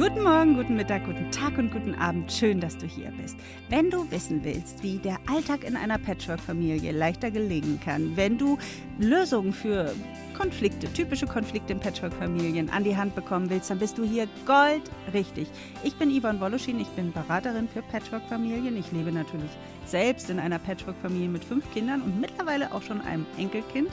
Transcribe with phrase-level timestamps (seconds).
[0.00, 2.32] Guten Morgen, guten Mittag, guten Tag und guten Abend.
[2.32, 3.36] Schön, dass du hier bist.
[3.68, 8.56] Wenn du wissen willst, wie der Alltag in einer Patchwork-Familie leichter gelingen kann, wenn du
[8.98, 9.92] Lösungen für
[10.32, 15.48] Konflikte, typische Konflikte in Patchwork-Familien an die Hand bekommen willst, dann bist du hier goldrichtig.
[15.84, 18.78] Ich bin Yvonne Woloschin, ich bin Beraterin für Patchwork-Familien.
[18.78, 19.50] Ich lebe natürlich
[19.84, 23.90] selbst in einer Patchwork-Familie mit fünf Kindern und mittlerweile auch schon einem Enkelkind.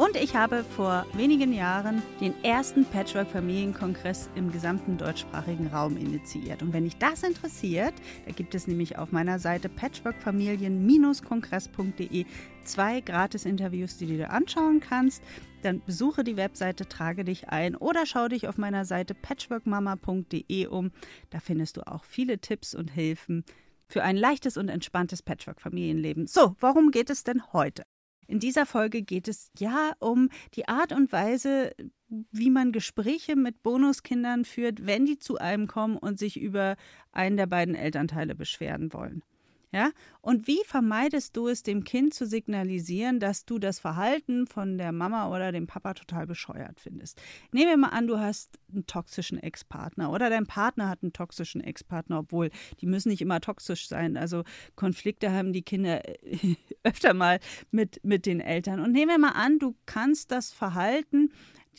[0.00, 6.62] Und ich habe vor wenigen Jahren den ersten Patchwork-Familienkongress im gesamten deutschsprachigen Raum initiiert.
[6.62, 7.92] Und wenn dich das interessiert,
[8.24, 12.24] da gibt es nämlich auf meiner Seite patchworkfamilien-kongress.de
[12.64, 15.22] zwei Gratis-Interviews, die du dir anschauen kannst.
[15.60, 20.92] Dann besuche die Webseite, trage dich ein oder schau dich auf meiner Seite patchworkmama.de um.
[21.28, 23.44] Da findest du auch viele Tipps und Hilfen
[23.86, 26.26] für ein leichtes und entspanntes Patchwork-Familienleben.
[26.26, 27.82] So, worum geht es denn heute?
[28.30, 31.74] In dieser Folge geht es ja um die Art und Weise,
[32.30, 36.76] wie man Gespräche mit Bonuskindern führt, wenn die zu einem kommen und sich über
[37.10, 39.24] einen der beiden Elternteile beschweren wollen.
[39.72, 39.92] Ja?
[40.20, 44.90] Und wie vermeidest du es, dem Kind zu signalisieren, dass du das Verhalten von der
[44.92, 47.20] Mama oder dem Papa total bescheuert findest?
[47.52, 51.60] Nehmen wir mal an, du hast einen toxischen Ex-Partner oder dein Partner hat einen toxischen
[51.60, 54.16] Ex-Partner, obwohl die müssen nicht immer toxisch sein.
[54.16, 54.42] Also
[54.74, 56.02] Konflikte haben die Kinder
[56.82, 57.38] öfter mal
[57.70, 58.80] mit, mit den Eltern.
[58.80, 61.30] Und nehmen wir mal an, du kannst das Verhalten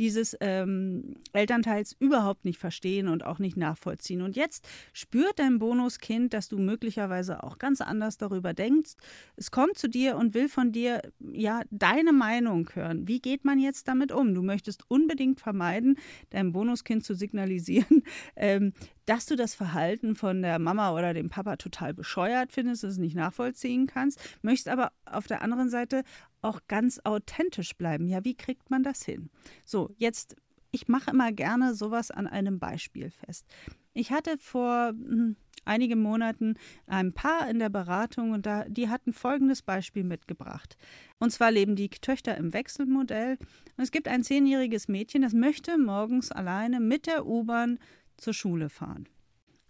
[0.02, 4.24] dieses ähm, Elternteils überhaupt nicht verstehen und auch nicht nachvollziehen.
[4.24, 8.94] Und jetzt spürt dein Bonuskind, dass du möglicherweise auch ganz anders darüber denkst.
[9.36, 13.08] Es kommt zu dir und will von dir ja deine Meinung hören.
[13.08, 14.34] Wie geht man jetzt damit um?
[14.34, 16.00] Du möchtest unbedingt vermeiden,
[16.32, 18.02] deinem Bonuskind zu signalisieren,
[18.36, 18.74] ähm,
[19.06, 23.16] dass du das Verhalten von der Mama oder dem Papa total bescheuert findest, es nicht
[23.16, 26.04] nachvollziehen kannst, möchtest aber auf der anderen Seite
[26.42, 28.08] auch ganz authentisch bleiben.
[28.08, 29.30] Ja, wie kriegt man das hin?
[29.66, 30.36] So, jetzt,
[30.72, 33.46] ich mache immer gerne sowas an einem Beispiel fest.
[33.94, 36.56] Ich hatte vor hm, einigen Monaten
[36.88, 40.78] ein Paar in der Beratung und da, die hatten folgendes Beispiel mitgebracht.
[41.20, 43.38] Und zwar leben die Töchter im Wechselmodell
[43.78, 47.80] und es gibt ein zehnjähriges Mädchen, das möchte morgens alleine mit der U-Bahn
[48.18, 49.08] zur Schule fahren.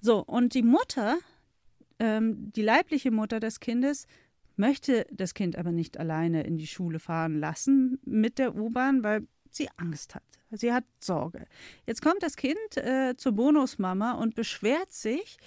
[0.02, 1.18] So, und die Mutter,
[2.00, 4.08] ähm, die leibliche Mutter des Kindes,
[4.62, 9.28] möchte das Kind aber nicht alleine in die Schule fahren lassen mit der U-Bahn, weil
[9.50, 10.24] sie Angst hat.
[10.52, 11.46] Sie hat Sorge.
[11.88, 15.38] Jetzt kommt das Kind äh, zur Bonusmama und beschwert sich,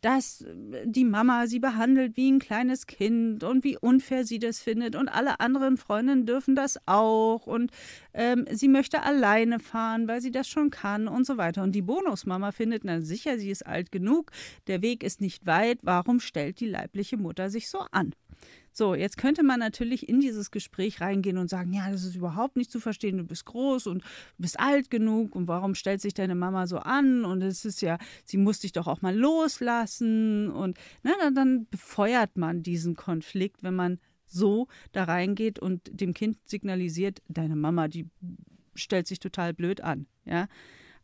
[0.00, 4.60] dass äh, die Mama sie behandelt wie ein kleines Kind und wie unfair sie das
[4.60, 7.70] findet und alle anderen Freundinnen dürfen das auch und
[8.12, 11.62] ähm, sie möchte alleine fahren, weil sie das schon kann und so weiter.
[11.62, 14.32] Und die Bonusmama findet, na sicher, sie ist alt genug,
[14.66, 18.14] der Weg ist nicht weit, warum stellt die leibliche Mutter sich so an?
[18.72, 22.56] So, jetzt könnte man natürlich in dieses Gespräch reingehen und sagen, ja, das ist überhaupt
[22.56, 24.02] nicht zu verstehen, du bist groß und
[24.36, 27.98] bist alt genug und warum stellt sich deine Mama so an und es ist ja,
[28.24, 32.96] sie muss dich doch auch mal loslassen und na, ne, dann, dann befeuert man diesen
[32.96, 38.08] Konflikt, wenn man so da reingeht und dem Kind signalisiert, deine Mama, die
[38.74, 40.48] stellt sich total blöd an, ja,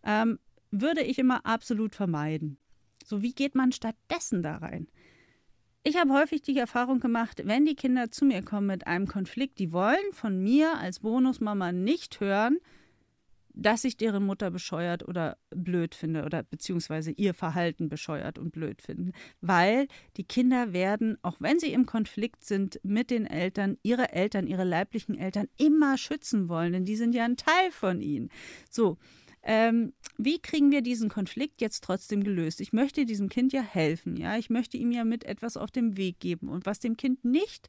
[0.02, 0.38] ähm,
[0.72, 2.58] würde ich immer absolut vermeiden.
[3.04, 4.88] So, wie geht man stattdessen da rein?
[5.82, 9.58] Ich habe häufig die Erfahrung gemacht, wenn die Kinder zu mir kommen mit einem Konflikt,
[9.58, 12.58] die wollen von mir als Bonusmama nicht hören,
[13.54, 18.82] dass ich deren Mutter bescheuert oder blöd finde oder beziehungsweise ihr Verhalten bescheuert und blöd
[18.82, 19.88] finden, weil
[20.18, 24.64] die Kinder werden, auch wenn sie im Konflikt sind mit den Eltern, ihre Eltern, ihre
[24.64, 28.28] leiblichen Eltern immer schützen wollen, denn die sind ja ein Teil von ihnen.
[28.70, 28.98] So,
[29.42, 32.60] ähm, wie kriegen wir diesen Konflikt jetzt trotzdem gelöst?
[32.60, 35.96] Ich möchte diesem Kind ja helfen, ja, ich möchte ihm ja mit etwas auf den
[35.96, 36.48] Weg geben.
[36.48, 37.68] Und was dem Kind nicht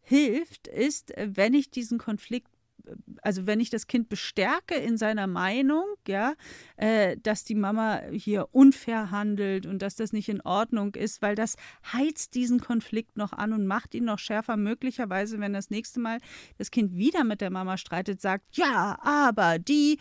[0.00, 2.48] hilft, ist, äh, wenn ich diesen Konflikt
[2.86, 6.34] äh, also wenn ich das Kind bestärke in seiner Meinung, ja,
[6.76, 11.34] äh, dass die Mama hier unfair handelt und dass das nicht in Ordnung ist, weil
[11.34, 11.56] das
[11.92, 14.56] heizt diesen Konflikt noch an und macht ihn noch schärfer.
[14.56, 16.18] Möglicherweise, wenn das nächste Mal
[16.58, 19.98] das Kind wieder mit der Mama streitet, sagt, ja, aber die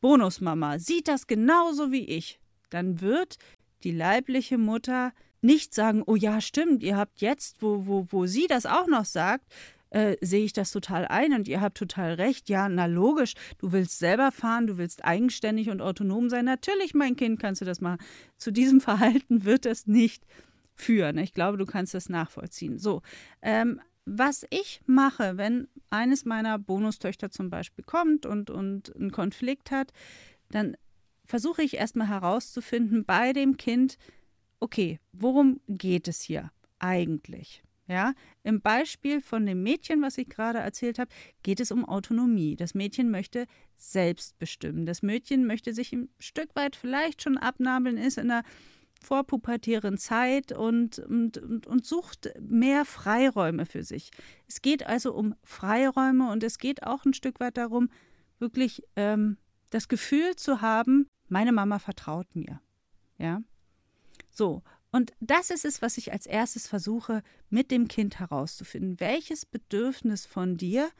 [0.00, 3.38] Bonusmama sieht das genauso wie ich, dann wird
[3.82, 5.12] die leibliche Mutter
[5.42, 9.04] nicht sagen, oh ja, stimmt, ihr habt jetzt, wo, wo, wo sie das auch noch
[9.04, 9.46] sagt,
[9.90, 12.48] äh, sehe ich das total ein und ihr habt total recht.
[12.48, 16.44] Ja, na logisch, du willst selber fahren, du willst eigenständig und autonom sein.
[16.44, 17.98] Natürlich, mein Kind, kannst du das machen.
[18.36, 20.24] Zu diesem Verhalten wird das nicht
[20.74, 21.18] führen.
[21.18, 22.78] Ich glaube, du kannst das nachvollziehen.
[22.78, 23.02] So,
[23.42, 29.70] ähm, was ich mache, wenn eines meiner Bonustöchter zum Beispiel kommt und, und einen Konflikt
[29.70, 29.92] hat,
[30.50, 30.76] dann
[31.24, 33.96] versuche ich erstmal herauszufinden bei dem Kind,
[34.58, 37.62] okay, worum geht es hier eigentlich?
[37.86, 38.14] Ja,
[38.44, 41.10] im Beispiel von dem Mädchen, was ich gerade erzählt habe,
[41.42, 42.54] geht es um Autonomie.
[42.54, 44.86] Das Mädchen möchte selbst bestimmen.
[44.86, 48.44] Das Mädchen möchte sich ein Stück weit vielleicht schon abnabeln, ist in einer
[49.02, 54.10] vorpubertären Zeit und, und, und, und, sucht mehr Freiräume für sich.
[54.46, 57.88] Es geht also um Freiräume und es geht auch ein Stück weit darum,
[58.38, 59.38] wirklich ähm,
[59.70, 62.60] das Gefühl zu haben, meine Mama vertraut mir.
[63.18, 63.42] Ja.
[64.30, 64.62] So,
[64.92, 68.98] und das ist es, was ich als erstes versuche, mit dem Kind herauszufinden.
[68.98, 70.90] Welches Bedürfnis von dir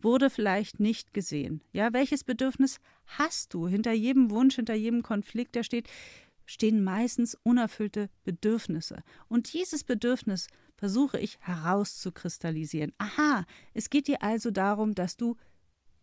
[0.00, 1.62] wurde vielleicht nicht gesehen?
[1.72, 3.66] Ja, welches Bedürfnis hast du?
[3.66, 5.88] Hinter jedem Wunsch, hinter jedem Konflikt, der steht,
[6.46, 9.02] stehen meistens unerfüllte Bedürfnisse.
[9.28, 12.92] Und dieses Bedürfnis versuche ich herauszukristallisieren.
[12.98, 13.44] Aha,
[13.74, 15.36] es geht dir also darum, dass du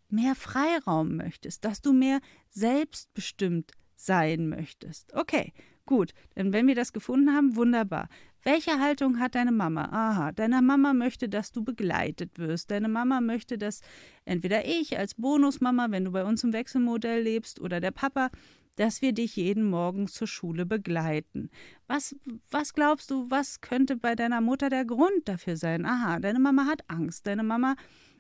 [0.10, 2.20] mehr Freiraum möchtest, dass du mehr
[2.50, 5.14] selbstbestimmt sein möchtest.
[5.14, 5.54] Okay,
[5.90, 8.10] Gut, denn wenn wir das gefunden haben, wunderbar.
[8.44, 9.86] Welche Haltung hat deine Mama?
[9.86, 12.70] Aha, deine Mama möchte, dass du begleitet wirst.
[12.70, 13.82] Deine Mama möchte, dass
[14.24, 18.30] entweder ich als Bonusmama, wenn du bei uns im Wechselmodell lebst, oder der Papa,
[18.80, 21.50] dass wir dich jeden Morgen zur Schule begleiten.
[21.88, 22.16] Was,
[22.50, 25.86] was glaubst du, was könnte bei deiner Mutter der Grund dafür sein?
[25.86, 27.28] Aha, deine Mama hat Angst.
[27.28, 27.76] Deine Mama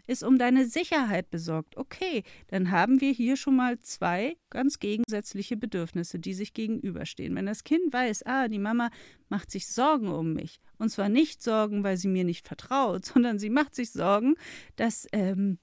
[0.05, 1.77] ist um deine Sicherheit besorgt.
[1.77, 7.35] Okay, dann haben wir hier schon mal zwei ganz gegensätzliche Bedürfnisse, die sich gegenüberstehen.
[7.35, 8.89] Wenn das Kind weiß, ah, die Mama
[9.29, 13.39] macht sich Sorgen um mich, und zwar nicht Sorgen, weil sie mir nicht vertraut, sondern
[13.39, 14.35] sie macht sich Sorgen,
[14.75, 15.57] dass ähm,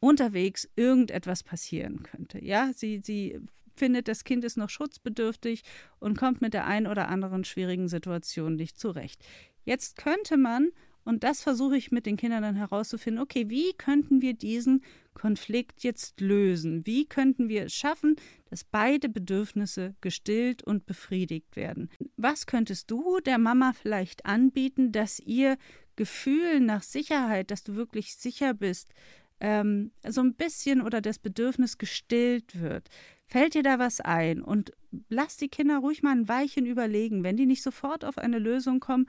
[0.00, 2.42] unterwegs irgendetwas passieren könnte.
[2.42, 3.40] Ja, sie, sie
[3.78, 5.62] findet, das Kind ist noch schutzbedürftig
[5.98, 9.24] und kommt mit der einen oder anderen schwierigen Situation nicht zurecht.
[9.64, 10.70] Jetzt könnte man
[11.08, 14.82] und das versuche ich mit den Kindern dann herauszufinden, okay, wie könnten wir diesen
[15.14, 16.84] Konflikt jetzt lösen?
[16.84, 18.16] Wie könnten wir es schaffen,
[18.50, 21.88] dass beide Bedürfnisse gestillt und befriedigt werden?
[22.18, 25.56] Was könntest du der Mama vielleicht anbieten, dass ihr
[25.96, 28.92] Gefühl nach Sicherheit, dass du wirklich sicher bist,
[29.40, 32.88] ähm, so ein bisschen oder das Bedürfnis gestillt wird?
[33.26, 34.40] Fällt dir da was ein?
[34.40, 34.72] Und
[35.08, 37.24] lass die Kinder ruhig mal ein Weilchen überlegen.
[37.24, 39.06] Wenn die nicht sofort auf eine Lösung kommen,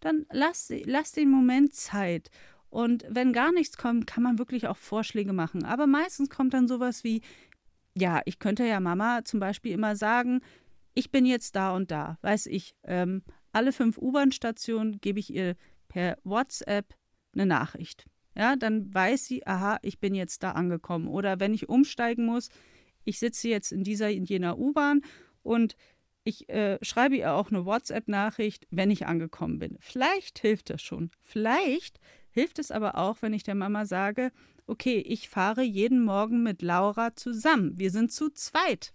[0.00, 2.30] dann lass, lass den Moment Zeit.
[2.68, 5.64] Und wenn gar nichts kommt, kann man wirklich auch Vorschläge machen.
[5.64, 7.22] Aber meistens kommt dann sowas wie,
[7.96, 10.40] ja, ich könnte ja Mama zum Beispiel immer sagen,
[10.94, 12.74] ich bin jetzt da und da, weiß ich.
[12.84, 15.56] Ähm, alle fünf U-Bahn-Stationen gebe ich ihr
[15.88, 16.94] per WhatsApp
[17.34, 18.06] eine Nachricht.
[18.34, 21.08] Ja, dann weiß sie, aha, ich bin jetzt da angekommen.
[21.08, 22.48] Oder wenn ich umsteigen muss,
[23.04, 25.02] ich sitze jetzt in dieser, in jener U-Bahn
[25.42, 25.76] und
[26.24, 29.76] ich äh, schreibe ihr auch eine WhatsApp-Nachricht, wenn ich angekommen bin.
[29.80, 31.10] Vielleicht hilft das schon.
[31.20, 31.98] Vielleicht
[32.30, 34.30] hilft es aber auch, wenn ich der Mama sage,
[34.66, 37.76] okay, ich fahre jeden Morgen mit Laura zusammen.
[37.76, 38.94] Wir sind zu zweit.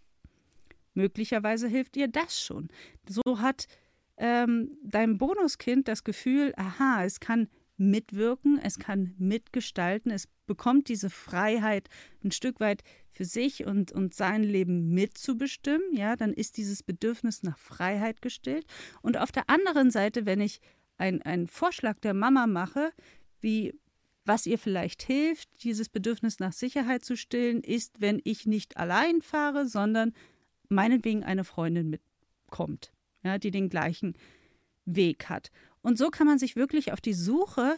[0.94, 2.70] Möglicherweise hilft ihr das schon.
[3.08, 3.68] So hat
[4.18, 11.10] ähm, dein Bonuskind das Gefühl, aha, es kann mitwirken, es kann mitgestalten, es bekommt diese
[11.10, 11.90] Freiheit
[12.24, 17.44] ein Stück weit für sich und, und sein Leben mitzubestimmen, ja, dann ist dieses Bedürfnis
[17.44, 18.66] nach Freiheit gestillt.
[19.02, 20.60] Und auf der anderen Seite, wenn ich
[20.98, 22.92] einen Vorschlag der Mama mache,
[23.40, 23.74] wie
[24.26, 29.22] was ihr vielleicht hilft, dieses Bedürfnis nach Sicherheit zu stillen, ist, wenn ich nicht allein
[29.22, 30.14] fahre, sondern
[30.70, 32.92] meinetwegen eine Freundin mitkommt,
[33.24, 34.16] ja, die den gleichen
[34.86, 35.50] Weg hat.
[35.82, 37.76] Und so kann man sich wirklich auf die Suche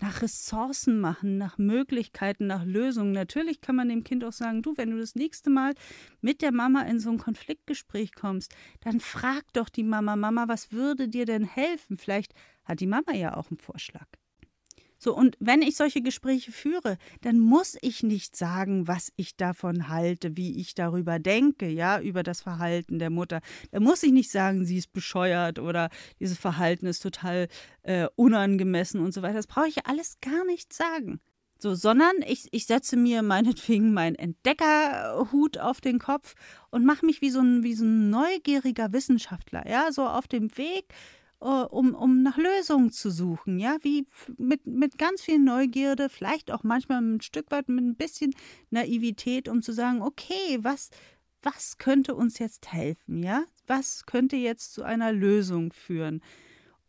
[0.00, 3.12] nach Ressourcen machen, nach Möglichkeiten, nach Lösungen.
[3.12, 5.74] Natürlich kann man dem Kind auch sagen, du, wenn du das nächste Mal
[6.20, 10.72] mit der Mama in so ein Konfliktgespräch kommst, dann frag doch die Mama, Mama, was
[10.72, 11.98] würde dir denn helfen?
[11.98, 14.06] Vielleicht hat die Mama ja auch einen Vorschlag.
[15.02, 19.88] So, und wenn ich solche Gespräche führe, dann muss ich nicht sagen, was ich davon
[19.88, 23.40] halte, wie ich darüber denke, ja, über das Verhalten der Mutter.
[23.70, 25.88] Da muss ich nicht sagen, sie ist bescheuert oder
[26.20, 27.48] dieses Verhalten ist total
[27.82, 29.36] äh, unangemessen und so weiter.
[29.36, 31.18] Das brauche ich alles gar nicht sagen.
[31.58, 36.34] So, sondern ich, ich setze mir meinetwegen meinen Entdeckerhut auf den Kopf
[36.70, 40.54] und mache mich wie so, ein, wie so ein neugieriger Wissenschaftler, ja, so auf dem
[40.58, 40.92] Weg
[41.40, 44.06] um, um nach Lösungen zu suchen, ja, wie
[44.36, 48.34] mit, mit ganz viel Neugierde, vielleicht auch manchmal ein Stück weit mit ein bisschen
[48.70, 50.90] Naivität, um zu sagen, okay, was,
[51.42, 53.44] was könnte uns jetzt helfen, ja?
[53.66, 56.20] Was könnte jetzt zu einer Lösung führen?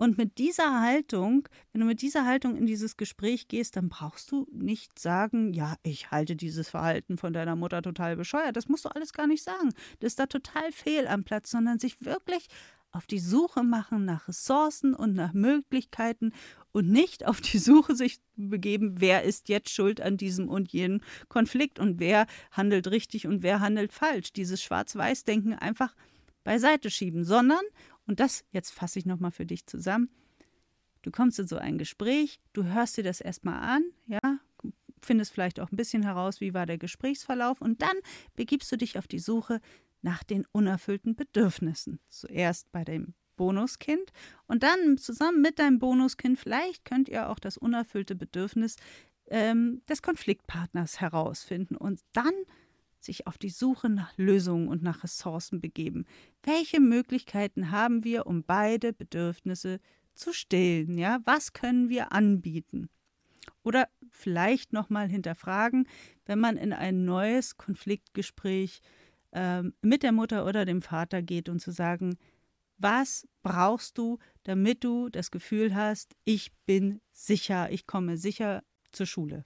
[0.01, 4.31] Und mit dieser Haltung, wenn du mit dieser Haltung in dieses Gespräch gehst, dann brauchst
[4.31, 8.57] du nicht sagen, ja, ich halte dieses Verhalten von deiner Mutter total bescheuert.
[8.57, 9.69] Das musst du alles gar nicht sagen.
[9.99, 12.47] Das ist da total fehl am Platz, sondern sich wirklich
[12.91, 16.33] auf die Suche machen nach Ressourcen und nach Möglichkeiten
[16.71, 21.01] und nicht auf die Suche sich begeben, wer ist jetzt schuld an diesem und jenem
[21.29, 24.33] Konflikt und wer handelt richtig und wer handelt falsch.
[24.33, 25.95] Dieses Schwarz-Weiß-Denken einfach
[26.43, 27.61] beiseite schieben, sondern,
[28.07, 30.09] und das jetzt fasse ich nochmal für dich zusammen,
[31.01, 34.19] Du kommst in so ein Gespräch, du hörst dir das erstmal an, ja,
[35.01, 37.95] findest vielleicht auch ein bisschen heraus, wie war der Gesprächsverlauf und dann
[38.35, 39.61] begibst du dich auf die Suche
[40.01, 41.99] nach den unerfüllten Bedürfnissen.
[42.09, 44.11] Zuerst bei dem Bonuskind
[44.47, 48.75] und dann zusammen mit deinem Bonuskind, vielleicht könnt ihr auch das unerfüllte Bedürfnis
[49.27, 52.33] ähm, des Konfliktpartners herausfinden und dann
[52.99, 56.05] sich auf die Suche nach Lösungen und nach Ressourcen begeben.
[56.43, 59.79] Welche Möglichkeiten haben wir, um beide Bedürfnisse
[60.13, 60.97] zu stillen?
[60.97, 62.89] Ja, was können wir anbieten?
[63.63, 65.87] Oder vielleicht nochmal hinterfragen,
[66.25, 68.81] wenn man in ein neues Konfliktgespräch
[69.33, 72.17] ähm, mit der Mutter oder dem Vater geht und zu sagen,
[72.77, 79.05] was brauchst du, damit du das Gefühl hast, ich bin sicher, ich komme sicher zur
[79.05, 79.45] Schule?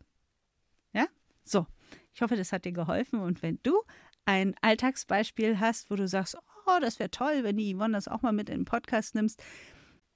[0.94, 1.08] Ja?
[1.44, 1.68] So,
[2.14, 3.84] ich hoffe, das hat dir geholfen und wenn du
[4.26, 8.22] ein Alltagsbeispiel hast, wo du sagst, oh, das wäre toll, wenn die Yvonne das auch
[8.22, 9.44] mal mit in den Podcast nimmst,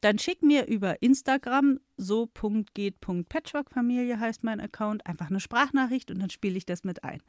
[0.01, 6.57] dann schick mir über Instagram so.geht.patchworkfamilie heißt mein Account einfach eine Sprachnachricht und dann spiele
[6.57, 7.21] ich das mit ein.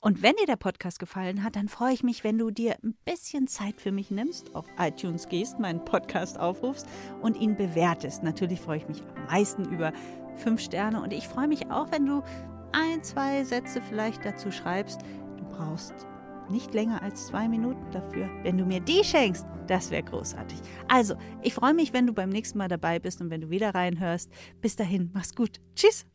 [0.00, 2.94] Und wenn dir der Podcast gefallen hat, dann freue ich mich, wenn du dir ein
[3.04, 6.86] bisschen Zeit für mich nimmst, auf iTunes gehst, meinen Podcast aufrufst
[7.22, 8.22] und ihn bewertest.
[8.22, 9.92] Natürlich freue ich mich am meisten über
[10.36, 12.22] fünf Sterne und ich freue mich auch, wenn du
[12.72, 15.00] ein, zwei Sätze vielleicht dazu schreibst.
[15.38, 16.06] Du brauchst
[16.50, 18.28] nicht länger als zwei Minuten dafür.
[18.42, 20.58] Wenn du mir die schenkst, das wäre großartig.
[20.88, 23.74] Also, ich freue mich, wenn du beim nächsten Mal dabei bist und wenn du wieder
[23.74, 24.30] reinhörst.
[24.60, 25.60] Bis dahin, mach's gut.
[25.76, 26.10] Tschüss.